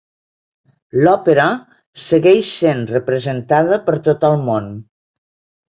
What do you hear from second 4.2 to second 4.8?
el món.